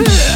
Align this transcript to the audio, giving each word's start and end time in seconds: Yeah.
Yeah. 0.00 0.29